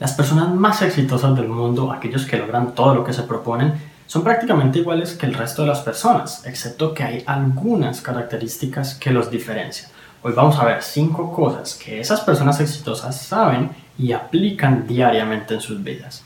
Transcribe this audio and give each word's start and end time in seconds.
Las 0.00 0.12
personas 0.12 0.52
más 0.52 0.82
exitosas 0.82 1.36
del 1.36 1.48
mundo, 1.48 1.92
aquellos 1.92 2.26
que 2.26 2.36
logran 2.36 2.74
todo 2.74 2.96
lo 2.96 3.04
que 3.04 3.12
se 3.12 3.22
proponen, 3.22 3.74
son 4.06 4.24
prácticamente 4.24 4.80
iguales 4.80 5.14
que 5.14 5.26
el 5.26 5.34
resto 5.34 5.62
de 5.62 5.68
las 5.68 5.80
personas, 5.80 6.44
excepto 6.46 6.92
que 6.92 7.04
hay 7.04 7.22
algunas 7.26 8.00
características 8.00 8.96
que 8.96 9.12
los 9.12 9.30
diferencian. 9.30 9.90
Hoy 10.22 10.32
vamos 10.32 10.58
a 10.58 10.64
ver 10.64 10.82
cinco 10.82 11.32
cosas 11.32 11.74
que 11.74 12.00
esas 12.00 12.22
personas 12.22 12.58
exitosas 12.58 13.20
saben 13.20 13.70
y 13.96 14.12
aplican 14.12 14.86
diariamente 14.86 15.54
en 15.54 15.60
sus 15.60 15.82
vidas. 15.82 16.24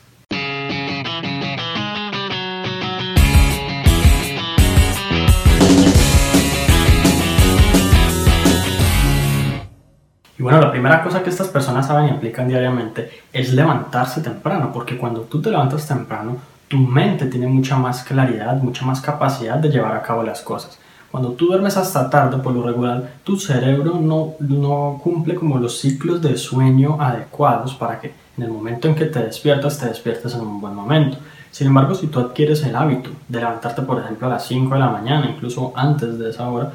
Y 10.39 10.43
bueno, 10.43 10.61
la 10.61 10.71
primera 10.71 11.03
cosa 11.03 11.23
que 11.23 11.31
estas 11.31 11.49
personas 11.49 11.89
saben 11.89 12.07
y 12.07 12.11
aplican 12.11 12.49
diariamente 12.49 13.11
es 13.33 13.53
levantarse 13.53 14.21
temprano, 14.21 14.71
porque 14.73 14.97
cuando 14.97 15.23
tú 15.23 15.43
te 15.43 15.51
levantas 15.51 15.89
temprano, 15.89 16.37
tu 16.69 16.77
mente 16.77 17.27
tiene 17.27 17.49
mucha 17.49 17.77
más 17.77 18.05
claridad, 18.05 18.63
mucha 18.63 18.87
más 18.87 19.01
capacidad 19.01 19.57
de 19.57 19.71
llevar 19.71 19.97
a 19.97 20.03
cabo 20.03 20.23
las 20.23 20.43
cosas. 20.43 20.79
Cuando 21.11 21.33
tú 21.33 21.47
duermes 21.47 21.77
hasta 21.77 22.09
tarde, 22.09 22.37
por 22.37 22.53
lo 22.53 22.63
regular, 22.63 23.15
tu 23.25 23.37
cerebro 23.37 23.99
no, 24.01 24.35
no 24.41 25.01
cumple 25.03 25.35
como 25.35 25.59
los 25.59 25.81
ciclos 25.81 26.23
de 26.23 26.37
sueño 26.37 26.99
adecuados 27.01 27.75
para 27.75 27.99
que 27.99 28.13
en 28.37 28.45
el 28.45 28.51
momento 28.51 28.87
en 28.87 28.95
que 28.95 29.07
te 29.07 29.21
despiertas, 29.21 29.79
te 29.79 29.87
despiertes 29.87 30.35
en 30.35 30.43
un 30.43 30.61
buen 30.61 30.75
momento. 30.75 31.17
Sin 31.51 31.67
embargo, 31.67 31.95
si 31.95 32.07
tú 32.07 32.21
adquieres 32.21 32.63
el 32.63 32.77
hábito 32.77 33.11
de 33.27 33.41
levantarte, 33.41 33.83
por 33.83 33.99
ejemplo, 33.99 34.29
a 34.29 34.31
las 34.31 34.47
5 34.47 34.75
de 34.75 34.81
la 34.81 34.91
mañana, 34.91 35.29
incluso 35.29 35.73
antes 35.75 36.19
de 36.19 36.31
esa 36.31 36.49
hora, 36.49 36.73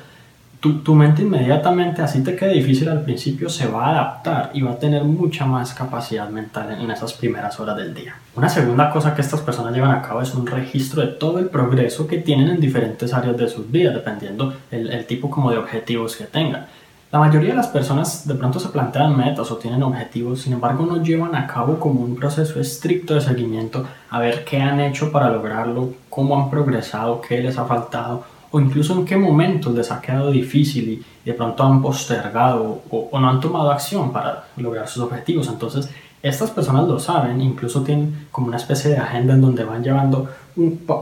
tu, 0.64 0.96
mente 0.96 1.24
inmediatamente, 1.24 2.02
así 2.02 2.24
te 2.24 2.38
quede 2.38 2.54
difícil 2.54 2.88
al 2.88 3.02
principio, 3.02 3.50
se 3.50 3.68
va 3.68 3.88
a 3.88 3.90
adaptar 3.90 4.52
y 4.54 4.62
va 4.62 4.72
a 4.72 4.80
tener 4.80 5.04
mucha 5.04 5.46
más 5.46 5.74
capacidad 5.74 6.30
mental 6.30 6.78
en, 6.80 6.90
esas 6.90 7.12
primeras 7.12 7.60
horas 7.60 7.76
del 7.76 7.94
día. 7.94 8.16
Una 8.36 8.48
segunda 8.48 8.90
cosa 8.90 9.14
que 9.14 9.22
estas 9.22 9.42
personas 9.42 9.74
llevan 9.74 9.92
a 9.92 10.02
cabo 10.02 10.22
es 10.22 10.34
un 10.34 10.48
registro 10.48 11.02
de 11.02 11.08
todo 11.08 11.40
el 11.40 11.48
progreso 11.48 12.08
que 12.08 12.20
tienen 12.20 12.48
en 12.48 12.62
diferentes 12.62 13.14
áreas 13.14 13.36
de 13.36 13.50
sus 13.50 13.70
vidas, 13.70 13.94
dependiendo 13.94 14.54
el, 14.72 14.90
el 14.90 15.06
tipo 15.06 15.30
como 15.30 15.52
de 15.52 15.58
objetivos 15.58 16.16
que 16.16 16.24
tengan. 16.24 16.66
La 17.12 17.20
mayoría 17.20 17.50
de 17.50 17.58
las 17.58 17.68
personas 17.68 18.26
de 18.26 18.34
pronto 18.34 18.60
se 18.60 18.70
plantean 18.70 19.16
metas 19.18 19.52
o 19.52 19.58
tienen 19.58 19.84
objetivos, 19.84 20.42
sin 20.42 20.54
embargo 20.54 20.86
no 20.86 21.04
llevan 21.04 21.36
a 21.36 21.46
cabo 21.46 21.78
como 21.78 22.02
un 22.02 22.16
proceso 22.16 22.60
estricto 22.60 23.14
de 23.14 23.22
seguimiento 23.22 23.86
a 24.10 24.20
ver 24.20 24.46
qué 24.46 24.62
han 24.62 24.80
hecho 24.80 25.12
para 25.12 25.30
lograrlo, 25.30 25.94
cómo 26.10 26.42
han 26.42 26.50
progresado, 26.50 27.22
qué 27.22 27.40
les 27.42 27.58
ha 27.58 27.66
faltado 27.66 28.24
o 28.56 28.60
incluso 28.60 28.94
en 28.94 29.04
qué 29.04 29.18
momentos 29.18 29.74
les 29.74 29.92
ha 29.92 30.00
quedado 30.00 30.30
difícil 30.30 30.88
y 30.88 31.04
de 31.26 31.34
pronto 31.34 31.64
han 31.64 31.82
postergado 31.82 32.84
o, 32.92 33.20
no 33.20 33.28
han 33.28 33.40
tomado 33.40 33.72
acción 33.72 34.14
para 34.14 34.46
lograr 34.58 34.88
sus 34.88 35.02
objetivos. 35.02 35.48
Entonces, 35.48 35.90
estas 36.22 36.52
personas 36.52 36.88
lo 36.88 37.00
saben, 37.00 37.42
incluso 37.42 37.82
tienen 37.82 38.28
como 38.32 38.48
una 38.48 38.58
especie 38.58 38.92
de 38.92 38.98
agenda 38.98 39.34
en 39.34 39.42
donde 39.42 39.64
van 39.64 39.84
llevando 39.84 40.30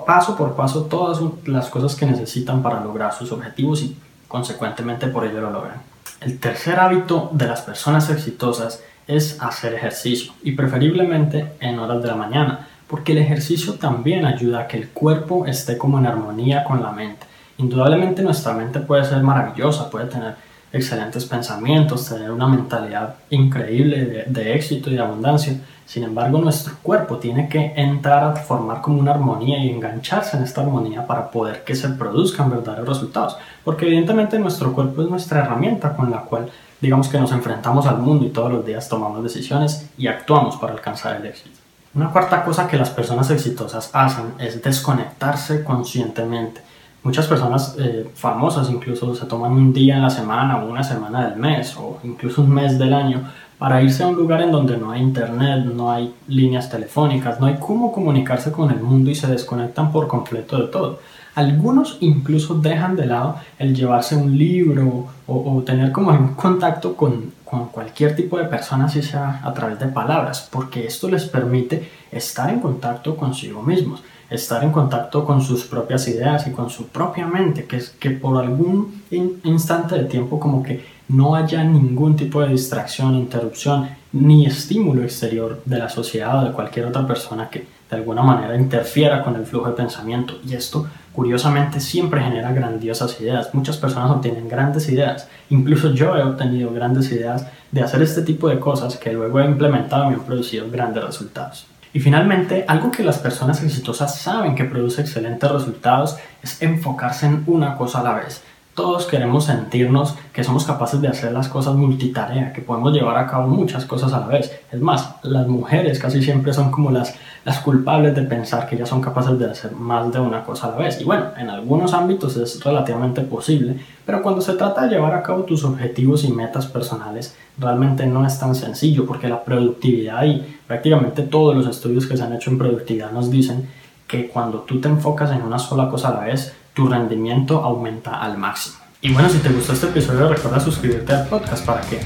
paso 0.07 0.37
por 0.37 0.55
paso 0.55 0.83
todas 0.83 1.19
las 1.45 1.69
cosas 1.69 1.93
que 1.95 2.05
necesitan 2.05 2.63
para 2.63 2.79
lograr 2.79 3.13
sus 3.13 3.33
objetivos 3.33 3.83
y 3.83 3.97
consecuentemente 4.29 5.07
por 5.07 5.25
ello 5.25 5.41
lo 5.41 5.51
logran. 5.51 5.81
El 6.21 6.39
tercer 6.39 6.79
hábito 6.79 7.31
de 7.33 7.47
las 7.47 7.63
personas 7.63 8.09
exitosas 8.09 8.81
es 9.07 9.41
hacer 9.41 9.73
ejercicio 9.73 10.31
y 10.41 10.53
preferiblemente 10.53 11.51
en 11.59 11.79
horas 11.79 12.01
de 12.01 12.07
la 12.07 12.15
mañana, 12.15 12.69
porque 12.87 13.11
el 13.11 13.17
ejercicio 13.17 13.73
también 13.73 14.25
ayuda 14.25 14.61
a 14.61 14.67
que 14.69 14.77
el 14.77 14.87
cuerpo 14.87 15.45
esté 15.45 15.77
como 15.77 15.99
en 15.99 16.05
armonía 16.05 16.63
con 16.63 16.81
la 16.81 16.93
mente 16.93 17.30
Indudablemente 17.61 18.23
nuestra 18.23 18.53
mente 18.53 18.79
puede 18.79 19.05
ser 19.05 19.21
maravillosa, 19.21 19.89
puede 19.89 20.07
tener 20.07 20.35
excelentes 20.73 21.25
pensamientos, 21.25 22.09
tener 22.09 22.31
una 22.31 22.47
mentalidad 22.47 23.15
increíble 23.29 24.25
de, 24.27 24.55
éxito 24.55 24.89
y 24.89 24.95
de 24.95 25.01
abundancia. 25.01 25.53
Sin 25.85 26.03
embargo, 26.03 26.39
nuestro 26.39 26.73
cuerpo 26.81 27.17
tiene 27.17 27.49
que 27.49 27.73
entrar 27.75 28.23
a 28.23 28.35
formar 28.35 28.81
como 28.81 28.99
una 28.99 29.11
armonía 29.11 29.63
y 29.63 29.69
engancharse 29.69 30.37
en 30.37 30.43
esta 30.43 30.61
armonía 30.61 31.05
para 31.05 31.29
poder 31.29 31.63
que 31.63 31.75
se 31.75 31.89
produzcan 31.89 32.49
verdaderos 32.49 32.87
resultados. 32.87 33.37
Porque 33.63 33.85
evidentemente 33.85 34.39
nuestro 34.39 34.73
cuerpo 34.73 35.03
es 35.03 35.09
nuestra 35.09 35.41
herramienta 35.41 35.95
con 35.95 36.09
la 36.09 36.21
cual 36.21 36.49
digamos 36.79 37.09
que 37.09 37.19
nos 37.19 37.31
enfrentamos 37.31 37.85
al 37.85 37.99
mundo 37.99 38.25
y 38.25 38.29
todos 38.29 38.51
los 38.51 38.65
días 38.65 38.89
tomamos 38.89 39.21
decisiones 39.21 39.87
y 39.99 40.07
actuamos 40.07 40.55
para 40.55 40.73
alcanzar 40.73 41.17
el 41.17 41.27
éxito. 41.27 41.59
Una 41.93 42.09
cuarta 42.09 42.43
cosa 42.43 42.67
que 42.67 42.77
las 42.77 42.89
personas 42.89 43.29
exitosas 43.29 43.91
hacen 43.93 44.33
es 44.39 44.63
desconectarse 44.63 45.63
conscientemente 45.63 46.61
Muchas 47.03 47.25
personas 47.25 47.75
eh, 47.79 48.07
famosas 48.13 48.69
incluso 48.69 49.15
se 49.15 49.25
toman 49.25 49.53
un 49.53 49.73
día 49.73 49.95
en 49.95 50.03
la 50.03 50.09
semana 50.11 50.63
o 50.63 50.69
una 50.69 50.83
semana 50.83 51.27
del 51.27 51.39
mes 51.39 51.75
o 51.75 51.99
incluso 52.03 52.43
un 52.43 52.51
mes 52.51 52.77
del 52.77 52.93
año 52.93 53.23
para 53.57 53.81
irse 53.81 54.03
a 54.03 54.07
un 54.07 54.15
lugar 54.15 54.41
en 54.41 54.51
donde 54.51 54.77
no 54.77 54.91
hay 54.91 55.01
internet, 55.01 55.65
no 55.65 55.91
hay 55.91 56.13
líneas 56.27 56.69
telefónicas, 56.69 57.39
no 57.39 57.47
hay 57.47 57.57
cómo 57.59 57.91
comunicarse 57.91 58.51
con 58.51 58.69
el 58.69 58.79
mundo 58.81 59.09
y 59.09 59.15
se 59.15 59.27
desconectan 59.27 59.91
por 59.91 60.07
completo 60.07 60.59
de 60.59 60.67
todo. 60.67 60.99
Algunos 61.33 61.97
incluso 62.01 62.55
dejan 62.55 62.95
de 62.95 63.05
lado 63.07 63.35
el 63.57 63.75
llevarse 63.75 64.15
un 64.15 64.37
libro 64.37 65.07
o, 65.27 65.63
tener 65.65 65.91
como 65.91 66.11
un 66.11 66.33
contacto 66.33 66.95
con, 66.95 67.31
con 67.45 67.69
cualquier 67.69 68.15
tipo 68.15 68.37
de 68.37 68.45
persona, 68.45 68.89
si 68.89 69.01
sea 69.01 69.41
a 69.43 69.53
través 69.53 69.79
de 69.79 69.87
palabras, 69.87 70.49
porque 70.51 70.85
esto 70.85 71.07
les 71.09 71.25
permite 71.25 71.89
estar 72.11 72.49
en 72.49 72.59
contacto 72.59 73.15
consigo 73.15 73.61
mismos 73.63 74.03
estar 74.31 74.63
en 74.63 74.71
contacto 74.71 75.25
con 75.25 75.41
sus 75.41 75.65
propias 75.65 76.07
ideas 76.07 76.47
y 76.47 76.51
con 76.51 76.69
su 76.69 76.87
propia 76.87 77.27
mente, 77.27 77.65
que 77.65 77.77
es 77.77 77.89
que 77.89 78.11
por 78.11 78.41
algún 78.41 79.03
instante 79.43 79.95
de 79.95 80.05
tiempo 80.05 80.39
como 80.39 80.63
que 80.63 80.83
no 81.09 81.35
haya 81.35 81.63
ningún 81.63 82.15
tipo 82.15 82.41
de 82.41 82.47
distracción, 82.47 83.15
interrupción 83.15 83.89
ni 84.13 84.45
estímulo 84.45 85.03
exterior 85.03 85.61
de 85.65 85.77
la 85.77 85.89
sociedad 85.89 86.41
o 86.41 86.45
de 86.45 86.53
cualquier 86.53 86.85
otra 86.85 87.05
persona 87.05 87.49
que 87.49 87.67
de 87.89 87.97
alguna 87.97 88.23
manera 88.23 88.55
interfiera 88.55 89.21
con 89.21 89.35
el 89.35 89.45
flujo 89.45 89.67
de 89.67 89.75
pensamiento. 89.75 90.35
Y 90.47 90.53
esto, 90.53 90.87
curiosamente, 91.11 91.81
siempre 91.81 92.21
genera 92.21 92.53
grandiosas 92.53 93.19
ideas. 93.19 93.53
Muchas 93.53 93.75
personas 93.75 94.11
obtienen 94.11 94.47
grandes 94.47 94.87
ideas. 94.87 95.27
Incluso 95.49 95.93
yo 95.93 96.15
he 96.15 96.23
obtenido 96.23 96.71
grandes 96.71 97.11
ideas 97.11 97.45
de 97.69 97.81
hacer 97.81 98.01
este 98.01 98.21
tipo 98.21 98.47
de 98.47 98.59
cosas 98.59 98.95
que 98.95 99.11
luego 99.11 99.41
he 99.41 99.45
implementado 99.45 100.05
y 100.05 100.09
me 100.11 100.15
han 100.15 100.21
producido 100.21 100.69
grandes 100.71 101.03
resultados. 101.03 101.67
Y 101.93 101.99
finalmente, 101.99 102.63
algo 102.67 102.91
que 102.91 103.03
las 103.03 103.19
personas 103.19 103.61
exitosas 103.63 104.19
saben 104.19 104.55
que 104.55 104.63
produce 104.63 105.01
excelentes 105.01 105.51
resultados 105.51 106.17
es 106.41 106.61
enfocarse 106.61 107.25
en 107.25 107.43
una 107.47 107.75
cosa 107.75 107.99
a 107.99 108.03
la 108.03 108.13
vez. 108.13 108.43
Todos 108.73 109.05
queremos 109.05 109.45
sentirnos 109.45 110.15
que 110.31 110.45
somos 110.45 110.63
capaces 110.63 111.01
de 111.01 111.09
hacer 111.09 111.33
las 111.33 111.49
cosas 111.49 111.75
multitarea, 111.75 112.53
que 112.53 112.61
podemos 112.61 112.93
llevar 112.93 113.17
a 113.17 113.27
cabo 113.27 113.47
muchas 113.47 113.83
cosas 113.83 114.13
a 114.13 114.21
la 114.21 114.27
vez. 114.27 114.49
Es 114.71 114.79
más, 114.79 115.15
las 115.23 115.45
mujeres 115.45 115.99
casi 115.99 116.23
siempre 116.23 116.53
son 116.53 116.71
como 116.71 116.89
las, 116.89 117.13
las 117.43 117.59
culpables 117.59 118.15
de 118.15 118.21
pensar 118.21 118.67
que 118.67 118.75
ellas 118.75 118.87
son 118.87 119.01
capaces 119.01 119.37
de 119.37 119.51
hacer 119.51 119.73
más 119.73 120.13
de 120.13 120.21
una 120.21 120.45
cosa 120.45 120.67
a 120.67 120.71
la 120.71 120.77
vez. 120.77 121.01
Y 121.01 121.03
bueno, 121.03 121.25
en 121.37 121.49
algunos 121.49 121.93
ámbitos 121.93 122.37
es 122.37 122.63
relativamente 122.63 123.21
posible, 123.21 123.75
pero 124.05 124.21
cuando 124.21 124.39
se 124.39 124.53
trata 124.53 124.83
de 124.83 124.95
llevar 124.95 125.15
a 125.15 125.23
cabo 125.23 125.43
tus 125.43 125.65
objetivos 125.65 126.23
y 126.23 126.31
metas 126.31 126.65
personales, 126.65 127.35
realmente 127.57 128.05
no 128.05 128.25
es 128.25 128.39
tan 128.39 128.55
sencillo 128.55 129.05
porque 129.05 129.27
la 129.27 129.43
productividad 129.43 130.23
y 130.23 130.59
prácticamente 130.65 131.23
todos 131.23 131.53
los 131.53 131.67
estudios 131.67 132.07
que 132.07 132.15
se 132.15 132.23
han 132.23 132.31
hecho 132.31 132.49
en 132.49 132.57
productividad 132.57 133.11
nos 133.11 133.29
dicen 133.29 133.67
que 134.07 134.27
cuando 134.27 134.59
tú 134.59 134.79
te 134.79 134.87
enfocas 134.87 135.31
en 135.31 135.41
una 135.41 135.59
sola 135.59 135.89
cosa 135.89 136.09
a 136.09 136.13
la 136.13 136.19
vez, 136.25 136.53
tu 136.73 136.87
rendimiento 136.87 137.63
aumenta 137.63 138.21
al 138.21 138.37
máximo. 138.37 138.77
Y 139.01 139.11
bueno, 139.13 139.29
si 139.29 139.39
te 139.39 139.49
gustó 139.49 139.73
este 139.73 139.87
episodio, 139.87 140.27
recuerda 140.29 140.59
suscribirte 140.59 141.13
al 141.13 141.27
podcast 141.27 141.65
para 141.65 141.81
que 141.81 141.99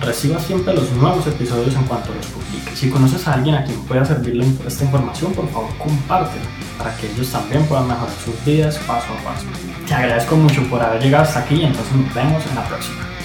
recibas 0.00 0.42
siempre 0.44 0.74
los 0.74 0.90
nuevos 0.92 1.26
episodios 1.26 1.74
en 1.74 1.84
cuanto 1.84 2.14
los 2.14 2.26
publique. 2.26 2.74
Si 2.74 2.88
conoces 2.88 3.26
a 3.28 3.34
alguien 3.34 3.56
a 3.56 3.64
quien 3.64 3.80
pueda 3.84 4.04
servirle 4.04 4.46
esta 4.66 4.84
información, 4.84 5.32
por 5.32 5.48
favor 5.50 5.70
compártela 5.78 6.44
para 6.78 6.96
que 6.96 7.10
ellos 7.10 7.30
también 7.30 7.64
puedan 7.66 7.88
mejorar 7.88 8.14
sus 8.24 8.44
vidas 8.44 8.78
paso 8.86 9.06
a 9.12 9.24
paso. 9.24 9.46
Te 9.86 9.94
agradezco 9.94 10.36
mucho 10.36 10.62
por 10.70 10.80
haber 10.80 11.02
llegado 11.02 11.24
hasta 11.24 11.40
aquí 11.40 11.56
y 11.56 11.64
entonces 11.64 11.92
nos 11.94 12.14
vemos 12.14 12.42
en 12.46 12.54
la 12.54 12.64
próxima. 12.68 13.17